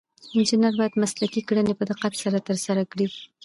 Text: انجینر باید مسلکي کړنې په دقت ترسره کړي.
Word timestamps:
انجینر 0.35 0.73
باید 0.79 0.99
مسلکي 1.03 1.41
کړنې 1.47 1.73
په 1.79 1.83
دقت 1.89 2.11
ترسره 2.49 2.83
کړي. 2.91 3.07